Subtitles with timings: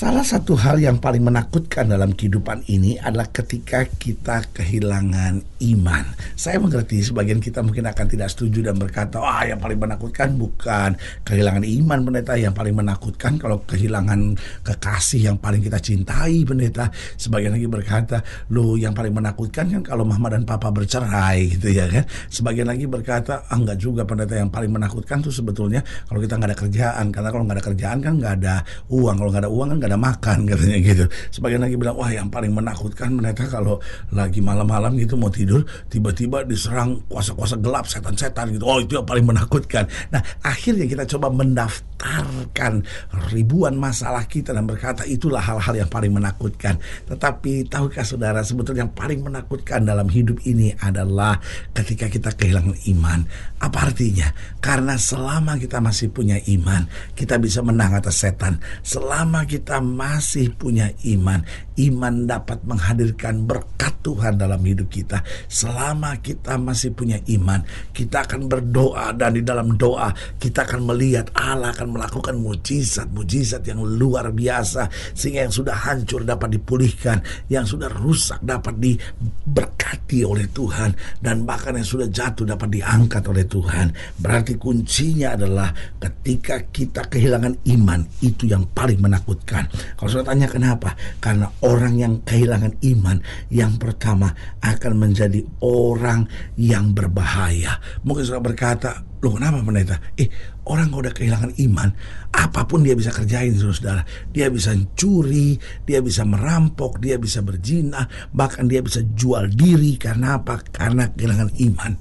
[0.00, 6.04] Salah satu hal yang paling menakutkan dalam kehidupan ini adalah ketika kita kehilangan iman.
[6.32, 10.96] Saya mengerti sebagian kita mungkin akan tidak setuju dan berkata, "Ah, yang paling menakutkan bukan
[11.20, 12.32] kehilangan iman, pendeta.
[12.32, 16.88] Yang paling menakutkan kalau kehilangan kekasih yang paling kita cintai, pendeta."
[17.20, 21.84] Sebagian lagi berkata, "Lu yang paling menakutkan kan kalau mama dan papa bercerai gitu ya
[21.92, 24.32] kan." Sebagian lagi berkata, "Ah, enggak juga, pendeta.
[24.32, 27.06] Yang paling menakutkan tuh sebetulnya kalau kita nggak ada kerjaan.
[27.12, 29.20] Karena kalau nggak ada kerjaan kan nggak ada uang.
[29.20, 31.04] Kalau nggak ada uang kan nggak ada makan katanya gitu.
[31.34, 33.82] Sebagian lagi bilang wah yang paling menakutkan mereka kalau
[34.14, 38.62] lagi malam-malam gitu mau tidur tiba-tiba diserang kuasa-kuasa gelap setan-setan gitu.
[38.70, 39.90] Oh itu yang paling menakutkan.
[40.14, 42.86] Nah akhirnya kita coba mendaftarkan
[43.34, 46.78] ribuan masalah kita dan berkata itulah hal-hal yang paling menakutkan.
[47.10, 51.42] Tetapi tahukah saudara sebetulnya yang paling menakutkan dalam hidup ini adalah
[51.74, 53.26] ketika kita kehilangan iman.
[53.58, 54.30] Apa artinya?
[54.62, 56.86] Karena selama kita masih punya iman,
[57.18, 58.62] kita bisa menang atas setan.
[58.86, 61.44] Selama kita masih punya iman,
[61.76, 65.20] iman dapat menghadirkan berkat Tuhan dalam hidup kita.
[65.48, 67.60] Selama kita masih punya iman,
[67.92, 73.84] kita akan berdoa dan di dalam doa kita akan melihat Allah akan melakukan mujizat-mujizat yang
[73.84, 77.20] luar biasa sehingga yang sudah hancur dapat dipulihkan,
[77.52, 83.44] yang sudah rusak dapat diberkati oleh Tuhan dan bahkan yang sudah jatuh dapat diangkat oleh
[83.44, 83.92] Tuhan.
[84.16, 85.68] Berarti kuncinya adalah
[86.00, 89.96] ketika kita kehilangan iman itu yang paling menakutkan kehilangan.
[89.96, 90.90] Kalau saya tanya kenapa?
[91.20, 93.16] Karena orang yang kehilangan iman
[93.52, 94.32] yang pertama
[94.64, 96.26] akan menjadi orang
[96.56, 97.78] yang berbahaya.
[98.04, 100.00] Mungkin sudah berkata, Loh kenapa pendeta?
[100.16, 100.32] Eh
[100.64, 101.92] orang kalau udah kehilangan iman
[102.32, 104.00] Apa pun dia bisa kerjain saudara
[104.32, 110.40] Dia bisa curi Dia bisa merampok Dia bisa berzina Bahkan dia bisa jual diri Karena
[110.40, 110.64] apa?
[110.72, 111.92] Karena kehilangan iman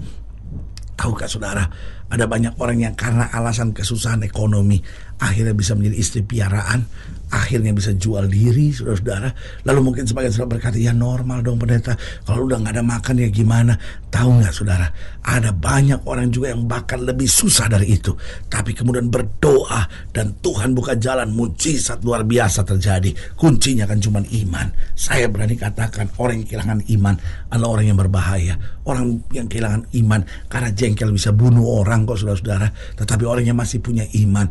[0.96, 1.68] Tahukah saudara
[2.08, 4.80] Ada banyak orang yang karena alasan kesusahan ekonomi
[5.20, 6.88] Akhirnya bisa menjadi istri piaraan
[7.30, 9.30] akhirnya bisa jual diri saudara-saudara.
[9.70, 11.94] Lalu mungkin sebagian saudara berkata ya normal dong pendeta.
[12.26, 13.74] Kalau udah nggak ada makan ya gimana?
[14.10, 14.90] Tahu nggak saudara?
[15.22, 18.18] Ada banyak orang juga yang bahkan lebih susah dari itu.
[18.50, 23.14] Tapi kemudian berdoa dan Tuhan buka jalan mujizat luar biasa terjadi.
[23.38, 24.68] Kuncinya kan cuma iman.
[24.98, 27.16] Saya berani katakan orang yang kehilangan iman
[27.54, 28.58] adalah orang yang berbahaya.
[28.90, 32.74] Orang yang kehilangan iman karena jengkel bisa bunuh orang kok saudara-saudara.
[32.98, 34.50] Tetapi orang yang masih punya iman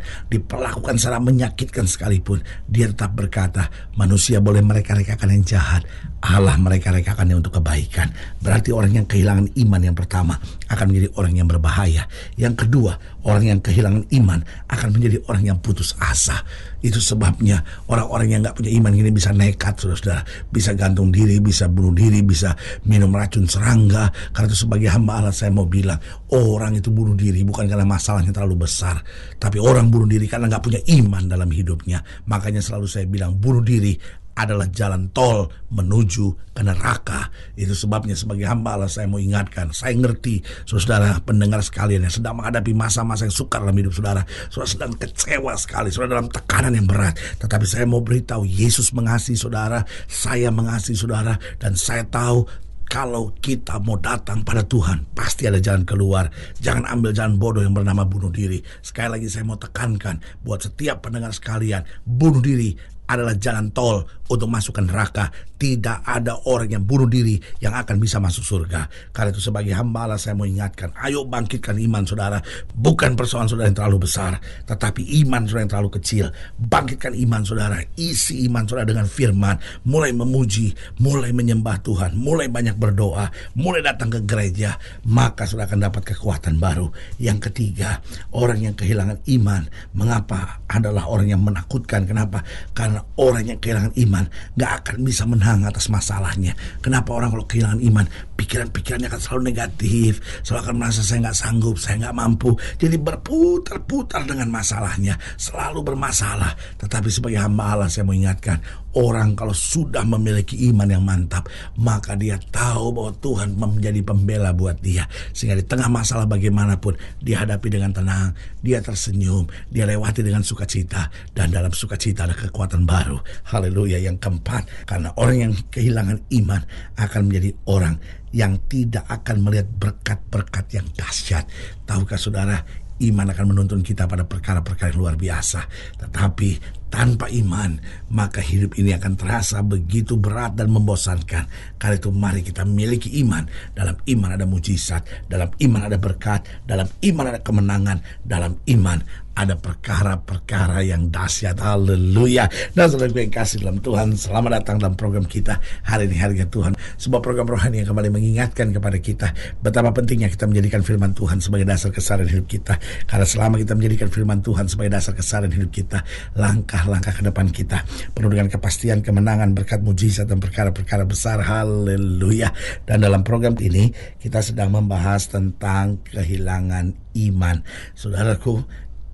[0.58, 5.86] diperlakukan secara menyakitkan sekalipun dia tetap berkata, manusia boleh mereka-rekakan yang jahat,
[6.18, 8.10] Allah mereka-rekakannya untuk kebaikan.
[8.42, 10.34] Berarti orang yang kehilangan iman yang pertama
[10.66, 12.10] akan menjadi orang yang berbahaya.
[12.34, 16.42] Yang kedua, orang yang kehilangan iman akan menjadi orang yang putus asa.
[16.82, 20.22] Itu sebabnya orang-orang yang nggak punya iman ini bisa nekat, saudara-saudara.
[20.50, 22.52] Bisa gantung diri, bisa bunuh diri, bisa
[22.90, 24.10] minum racun serangga.
[24.34, 25.96] Karena itu sebagai hamba Allah saya mau bilang,
[26.34, 29.00] orang itu bunuh diri bukan karena masalahnya terlalu besar.
[29.38, 32.02] Tapi orang bunuh diri karena nggak punya iman dalam hidupnya.
[32.26, 33.92] Makanya Makanya selalu saya bilang bunuh diri
[34.38, 37.26] adalah jalan tol menuju ke neraka.
[37.58, 42.38] Itu sebabnya sebagai hamba Allah saya mau ingatkan, saya ngerti saudara pendengar sekalian yang sedang
[42.38, 44.22] menghadapi masa-masa yang sukar dalam hidup saudara.
[44.46, 47.18] Saudara sedang kecewa sekali, saudara dalam tekanan yang berat.
[47.42, 52.46] Tetapi saya mau beritahu Yesus mengasihi saudara, saya mengasihi saudara dan saya tahu
[52.88, 56.32] kalau kita mau datang pada Tuhan, pasti ada jalan keluar.
[56.56, 58.64] Jangan ambil jalan bodoh yang bernama bunuh diri.
[58.80, 62.72] Sekali lagi saya mau tekankan buat setiap pendengar sekalian, bunuh diri
[63.08, 65.32] adalah jalan tol untuk masuk ke neraka.
[65.58, 68.86] Tidak ada orang yang bunuh diri yang akan bisa masuk surga.
[69.10, 72.38] Karena itu sebagai hamba Allah saya mau ingatkan, ayo bangkitkan iman saudara.
[72.78, 74.38] Bukan persoalan saudara yang terlalu besar,
[74.70, 76.30] tetapi iman saudara yang terlalu kecil.
[76.62, 80.70] Bangkitkan iman saudara, isi iman saudara dengan firman, mulai memuji,
[81.02, 83.26] mulai menyembah Tuhan, mulai banyak berdoa,
[83.58, 84.78] mulai datang ke gereja,
[85.10, 86.86] maka saudara akan dapat kekuatan baru.
[87.18, 87.98] Yang ketiga,
[88.30, 89.66] orang yang kehilangan iman,
[89.98, 92.06] mengapa adalah orang yang menakutkan?
[92.06, 92.46] Kenapa?
[92.70, 94.24] Karena orang yang kehilangan iman
[94.54, 96.52] gak akan bisa menang atas masalahnya.
[96.82, 98.06] Kenapa orang kalau kehilangan iman,
[98.38, 102.54] pikiran-pikirannya akan selalu negatif, selalu akan merasa saya nggak sanggup, saya nggak mampu.
[102.78, 106.54] Jadi berputar-putar dengan masalahnya, selalu bermasalah.
[106.78, 108.62] Tetapi sebagai hamba Allah saya mau ingatkan,
[108.96, 114.80] orang kalau sudah memiliki iman yang mantap, maka dia tahu bahwa Tuhan menjadi pembela buat
[114.80, 115.04] dia.
[115.36, 118.32] Sehingga di tengah masalah bagaimanapun, dihadapi dengan tenang,
[118.64, 123.20] dia tersenyum, dia lewati dengan sukacita, dan dalam sukacita ada kekuatan baru.
[123.52, 126.62] Haleluya yang keempat, karena orang yang kehilangan iman
[126.96, 127.96] akan menjadi orang
[128.32, 131.48] yang tidak akan melihat berkat-berkat yang dahsyat.
[131.88, 132.60] Tahukah saudara,
[132.98, 135.64] iman akan menuntun kita pada perkara-perkara yang luar biasa.
[136.02, 137.78] Tetapi tanpa iman,
[138.12, 141.48] maka hidup ini akan terasa begitu berat dan membosankan.
[141.76, 143.44] Karena itu mari kita miliki iman.
[143.76, 148.98] Dalam iman ada mujizat, dalam iman ada berkat, dalam iman ada kemenangan, dalam iman
[149.38, 151.62] ada perkara-perkara yang dahsyat.
[151.62, 152.50] Haleluya.
[152.74, 156.74] Dan gue yang kasih dalam Tuhan, selamat datang dalam program kita hari ini harga Tuhan.
[156.98, 159.30] Sebuah program rohani yang kembali mengingatkan kepada kita
[159.62, 162.82] betapa pentingnya kita menjadikan firman Tuhan sebagai dasar kesadaran hidup kita.
[163.06, 166.02] Karena selama kita menjadikan firman Tuhan sebagai dasar kesadaran hidup kita,
[166.34, 167.78] langkah langkah-langkah ke depan kita.
[168.14, 171.42] Penuh dengan kepastian kemenangan berkat mujizat dan perkara-perkara besar.
[171.42, 172.54] Haleluya.
[172.86, 173.90] Dan dalam program ini
[174.22, 177.56] kita sedang membahas tentang kehilangan iman.
[177.98, 178.62] Saudaraku,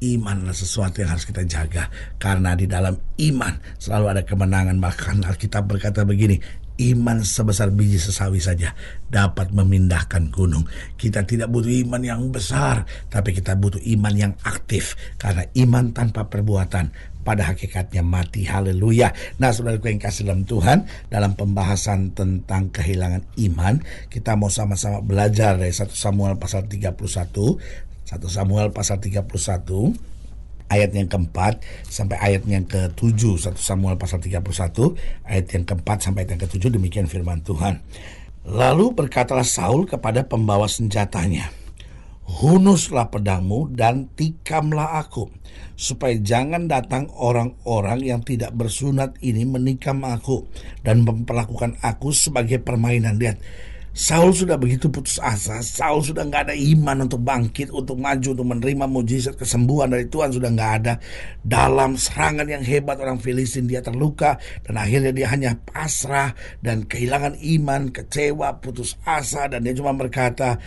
[0.05, 1.89] iman adalah sesuatu yang harus kita jaga
[2.21, 2.93] karena di dalam
[3.25, 6.37] iman selalu ada kemenangan bahkan Alkitab berkata begini
[6.75, 8.75] iman sebesar biji sesawi saja
[9.07, 10.67] dapat memindahkan gunung.
[10.99, 14.99] Kita tidak butuh iman yang besar, tapi kita butuh iman yang aktif.
[15.15, 18.45] Karena iman tanpa perbuatan pada hakikatnya mati.
[18.45, 19.11] Haleluya.
[19.41, 23.81] Nah, saudara yang kasih dalam Tuhan, dalam pembahasan tentang kehilangan iman,
[24.13, 29.25] kita mau sama-sama belajar dari 1 Samuel pasal 31, 1 Samuel pasal 31
[30.69, 34.41] ayat yang keempat sampai ayat yang ketujuh 1 Samuel pasal 31
[35.29, 37.81] ayat yang keempat sampai ayat yang ketujuh demikian firman Tuhan.
[38.45, 41.49] Lalu berkatalah Saul kepada pembawa senjatanya,
[42.25, 45.29] hunuslah pedangmu dan tikamlah aku,
[45.77, 50.49] supaya jangan datang orang-orang yang tidak bersunat ini menikam aku
[50.81, 53.21] dan memperlakukan aku sebagai permainan.
[53.21, 53.39] Lihat,
[53.95, 58.49] Saul sudah begitu putus asa, Saul sudah nggak ada iman untuk bangkit, untuk maju, untuk
[58.51, 60.99] menerima mujizat kesembuhan dari Tuhan sudah nggak ada.
[61.47, 67.39] Dalam serangan yang hebat orang Filistin dia terluka dan akhirnya dia hanya pasrah dan kehilangan
[67.39, 70.59] iman, kecewa, putus asa dan dia cuma berkata,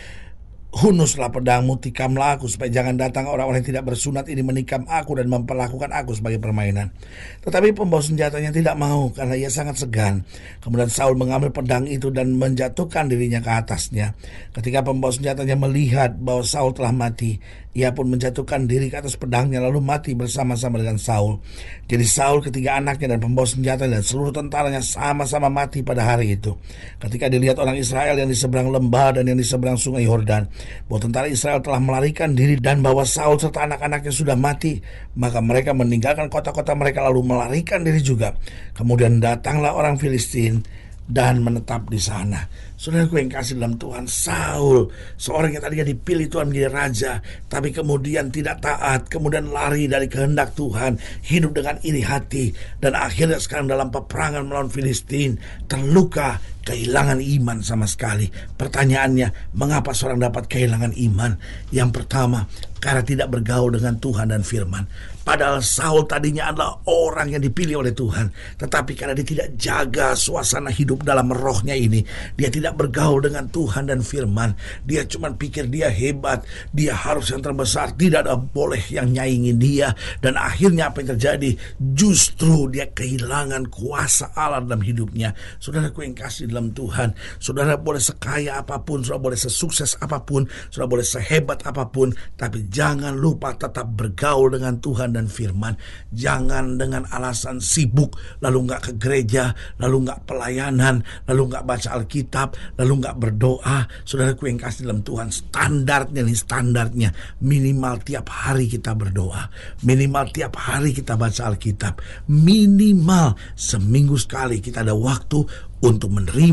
[0.77, 5.25] Hunuslah pedangmu, tikamlah aku supaya jangan datang orang-orang yang tidak bersunat ini menikam aku dan
[5.25, 6.93] memperlakukan aku sebagai permainan.
[7.41, 10.21] Tetapi pembawa senjatanya tidak mau karena ia sangat segan.
[10.61, 14.13] Kemudian Saul mengambil pedang itu dan menjatuhkan dirinya ke atasnya.
[14.53, 17.41] Ketika pembawa senjatanya melihat bahwa Saul telah mati,
[17.77, 21.37] ia pun menjatuhkan diri ke atas pedangnya lalu mati bersama-sama dengan Saul.
[21.85, 26.57] Jadi Saul ketiga anaknya dan pembawa senjata dan seluruh tentaranya sama-sama mati pada hari itu.
[26.97, 30.49] Ketika dilihat orang Israel yang di seberang lembah dan yang di seberang sungai Yordan,
[30.89, 34.81] bahwa tentara Israel telah melarikan diri dan bahwa Saul serta anak-anaknya sudah mati,
[35.13, 38.33] maka mereka meninggalkan kota-kota mereka lalu melarikan diri juga.
[38.73, 40.65] Kemudian datanglah orang Filistin
[41.07, 42.43] dan menetap di sana.
[42.77, 47.11] Saudaraku yang kasih dalam Tuhan, Saul, seorang yang tadinya dipilih Tuhan menjadi raja,
[47.49, 53.41] tapi kemudian tidak taat, kemudian lari dari kehendak Tuhan, hidup dengan iri hati, dan akhirnya
[53.41, 56.37] sekarang dalam peperangan melawan Filistin, terluka,
[56.67, 58.27] kehilangan iman sama sekali.
[58.27, 61.39] Pertanyaannya, mengapa seorang dapat kehilangan iman?
[61.71, 62.43] Yang pertama,
[62.77, 64.85] karena tidak bergaul dengan Tuhan dan firman.
[65.27, 68.31] Padahal Saul tadinya adalah orang yang dipilih oleh Tuhan.
[68.55, 71.99] Tetapi karena dia tidak jaga suasana hidup dalam rohnya ini.
[72.39, 74.55] Dia tidak bergaul dengan Tuhan dan firman.
[74.87, 76.47] Dia cuma pikir dia hebat.
[76.71, 77.91] Dia harus yang terbesar.
[77.99, 79.91] Tidak ada boleh yang nyaingi dia.
[80.23, 81.59] Dan akhirnya apa yang terjadi?
[81.75, 85.35] Justru dia kehilangan kuasa Allah dalam hidupnya.
[85.59, 87.13] Saudaraku yang kasih dalam Tuhan.
[87.37, 89.05] Saudara boleh sekaya apa pun.
[89.05, 90.49] Saudara boleh sesukses apa pun.
[90.73, 92.09] Saudara boleh sehebat apa pun.
[92.33, 95.77] Tapi jangan lupa tetap bergaul dengan Tuhan dan firman.
[96.09, 102.55] Jangan dengan alasan sibuk, lalu nggak ke gereja, lalu nggak pelayanan, lalu nggak baca Alkitab,
[102.79, 103.85] lalu nggak berdoa.
[104.07, 107.09] Saudaraku yang kasih dalam Tuhan, standarnya nih standarnya
[107.43, 109.51] minimal tiap hari kita berdoa,
[109.83, 111.99] minimal tiap hari kita baca Alkitab,
[112.31, 115.43] minimal seminggu sekali kita ada waktu
[115.77, 116.46] untuk menerima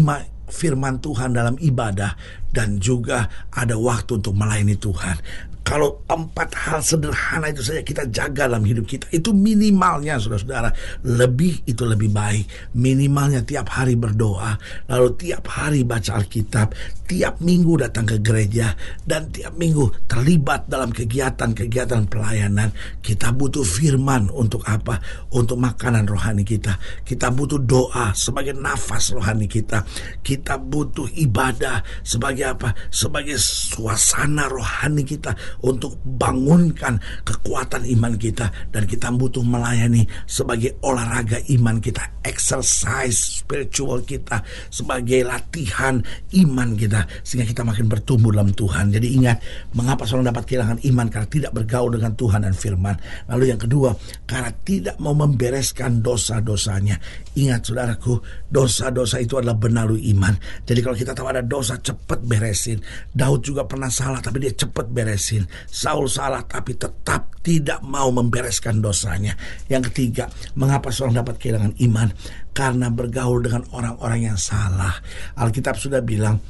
[0.49, 2.15] firman Tuhan dalam ibadah
[2.55, 5.17] dan juga ada waktu untuk melayani Tuhan.
[5.65, 10.69] Kalau empat hal sederhana itu saja kita jaga dalam hidup kita, itu minimalnya saudara-saudara.
[11.09, 12.77] Lebih itu lebih baik.
[12.77, 14.61] Minimalnya tiap hari berdoa,
[14.93, 16.77] lalu tiap hari baca Alkitab,
[17.09, 18.77] tiap minggu datang ke gereja,
[19.09, 22.69] dan tiap minggu terlibat dalam kegiatan-kegiatan pelayanan.
[23.01, 25.01] Kita butuh firman untuk apa?
[25.33, 26.77] Untuk makanan rohani kita.
[27.09, 29.81] Kita butuh doa sebagai nafas rohani kita.
[30.21, 32.77] Kita butuh ibadah sebagai apa?
[32.93, 35.33] Sebagai suasana rohani kita
[35.63, 44.03] untuk bangunkan kekuatan iman kita dan kita butuh melayani sebagai olahraga iman kita, exercise spiritual
[44.03, 44.43] kita
[44.73, 46.01] sebagai latihan
[46.43, 48.91] iman kita sehingga kita makin bertumbuh dalam Tuhan.
[48.91, 49.39] Jadi ingat,
[49.77, 52.97] mengapa seorang dapat kehilangan iman karena tidak bergaul dengan Tuhan dan firman.
[53.31, 53.95] Lalu yang kedua,
[54.25, 56.99] karena tidak mau membereskan dosa-dosanya.
[57.39, 58.19] Ingat saudaraku,
[58.49, 60.35] dosa-dosa itu adalah benalu iman.
[60.65, 62.81] Jadi kalau kita tahu ada dosa, cepat beresin.
[63.13, 65.44] Daud juga pernah salah, tapi dia cepat beresin.
[65.67, 69.37] Saul salah tapi tetap tidak mau membereskan dosanya.
[69.69, 72.09] Yang ketiga, mengapa seorang dapat kehilangan iman?
[72.57, 74.97] Karena bergaul dengan orang-orang yang salah.
[75.37, 76.41] Alkitab sudah bilang,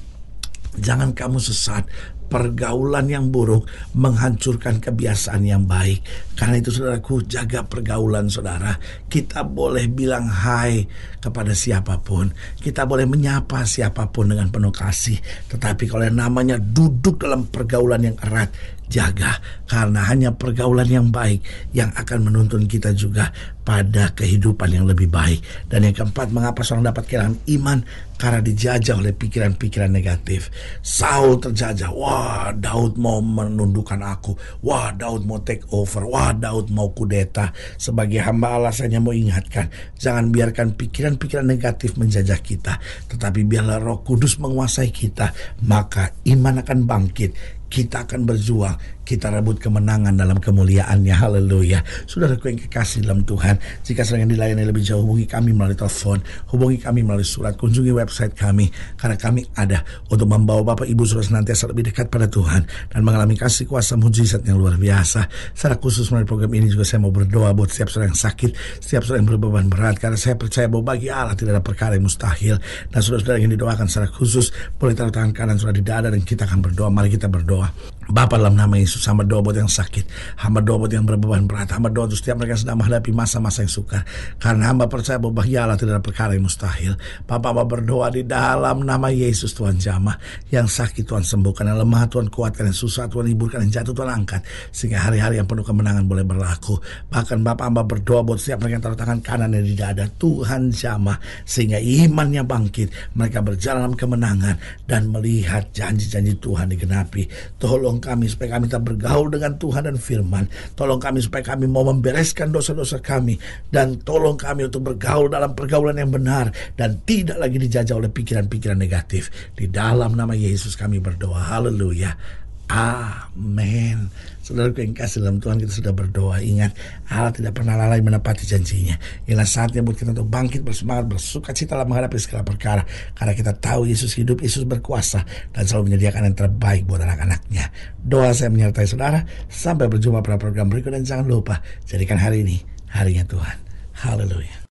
[0.78, 1.86] jangan kamu sesat
[2.24, 6.02] pergaulan yang buruk menghancurkan kebiasaan yang baik.
[6.34, 8.74] Karena itu saudaraku jaga pergaulan saudara.
[9.06, 10.82] Kita boleh bilang hai
[11.20, 12.32] kepada siapa pun.
[12.58, 15.20] Kita boleh menyapa siapa pun dengan penuh kasih.
[15.52, 18.50] Tetapi kalau yang namanya duduk dalam pergaulan yang erat,
[18.88, 19.40] jaga.
[19.64, 21.40] Karena hanya pergaulan yang baik
[21.72, 23.32] yang akan menuntun kita juga
[23.64, 25.40] pada kehidupan yang lebih baik.
[25.66, 27.78] Dan yang keempat, mengapa seorang dapat kehilangan iman?
[28.14, 30.52] Karena dijajah oleh pikiran-pikiran negatif.
[30.84, 36.94] Saul terjajah, wah Daud mau menundukkan aku, wah Daud mau take over, wah Daud mau
[36.94, 37.50] kudeta.
[37.74, 39.66] Sebagai hamba Allah saya mau ingatkan,
[39.98, 42.78] jangan biarkan pikiran-pikiran negatif menjajah kita.
[43.10, 45.34] Tetapi biarlah roh kudus menguasai kita,
[45.66, 47.34] maka iman akan bangkit
[47.74, 51.14] kita akan berjuang kita rebut kemenangan dalam kemuliaannya.
[51.14, 51.84] Haleluya.
[52.08, 56.18] Saudaraku yang kekasih dalam Tuhan, jika sedang dilayani lebih jauh, hubungi kami melalui telepon,
[56.50, 61.28] hubungi kami melalui surat, kunjungi website kami, karena kami ada untuk membawa Bapak Ibu Saudara
[61.28, 65.28] senantiasa lebih dekat pada Tuhan dan mengalami kasih kuasa mujizat yang luar biasa.
[65.52, 69.04] Secara khusus melalui program ini juga saya mau berdoa buat setiap saudara yang sakit, setiap
[69.04, 72.56] saudara yang berbeban berat, karena saya percaya bahwa bagi Allah tidak ada perkara yang mustahil.
[72.88, 74.48] Dan saudara-saudara yang didoakan secara khusus,
[74.80, 76.88] boleh taruh tangan kanan sudah di dada dan kita akan berdoa.
[76.88, 77.68] Mari kita berdoa.
[78.10, 81.70] Bapak dalam nama Yesus, hamba doa buat yang sakit, hamba doa buat yang berbeban berat,
[81.70, 84.02] hamba doa untuk setiap mereka sedang menghadapi masa-masa yang suka.
[84.42, 86.98] Karena hamba percaya bahwa bagi Allah tidak ada perkara yang mustahil.
[87.30, 90.18] Bapak hamba berdoa di dalam nama Yesus Tuhan jamah.
[90.50, 94.10] Yang sakit Tuhan sembuhkan, yang lemah Tuhan kuatkan, yang susah Tuhan hiburkan, yang jatuh Tuhan
[94.10, 94.42] angkat.
[94.74, 96.82] Sehingga hari-hari yang penuh kemenangan boleh berlaku.
[97.14, 100.10] Bahkan Bapak hamba berdoa buat setiap mereka yang taruh tangan kanan yang di dada.
[100.10, 101.16] Tuhan jamah.
[101.46, 103.14] Sehingga imannya bangkit.
[103.14, 104.56] Mereka berjalan dalam kemenangan
[104.88, 107.28] dan melihat janji-janji Tuhan digenapi.
[107.60, 110.50] Tolong Tolong kami supaya kami tak bergaul dengan Tuhan dan firman.
[110.74, 113.38] Tolong kami supaya kami mau membereskan dosa-dosa kami.
[113.70, 116.50] Dan tolong kami untuk bergaul dalam pergaulan yang benar.
[116.74, 119.30] Dan tidak lagi dijajah oleh pikiran-pikiran negatif.
[119.54, 121.54] Di dalam nama Yesus kami berdoa.
[121.54, 122.42] Haleluya.
[122.68, 124.08] Amin.
[124.44, 126.40] Saudara yang kasih dalam Tuhan kita sudah berdoa.
[126.40, 126.76] Ingat
[127.08, 128.96] Allah tidak pernah lalai menepati janjinya.
[129.24, 132.84] Inilah saatnya buat kita untuk bangkit bersemangat bersuka cita dalam menghadapi segala perkara.
[133.16, 137.72] Karena kita tahu Yesus hidup, Yesus berkuasa dan selalu menyediakan yang terbaik buat anak-anaknya.
[138.00, 139.24] Doa saya menyertai saudara.
[139.48, 142.56] Sampai berjumpa pada program berikut dan jangan lupa jadikan hari ini
[142.92, 143.56] harinya Tuhan.
[144.04, 144.60] Haleluya.